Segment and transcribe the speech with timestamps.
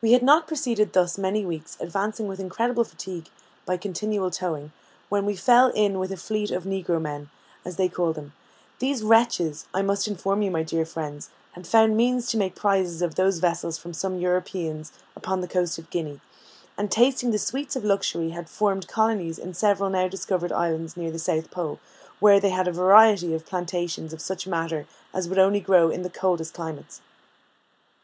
[0.00, 3.28] We had not proceeded thus many weeks, advancing with incredible fatigue
[3.66, 4.70] by continual towing,
[5.08, 7.28] when we fell in with a fleet of Negro men,
[7.64, 8.34] as they call them.
[8.78, 13.02] These wretches, I must inform you, my dear friends, had found means to make prizes
[13.02, 16.20] of those vessels from some Europeans upon the coast of Guinea,
[16.78, 21.10] and tasting the sweets of luxury, had formed colonies in several new discovered islands near
[21.10, 21.80] the South Pole,
[22.20, 26.02] where they had a variety of plantations of such matters as would only grow in
[26.02, 27.00] the coldest climates.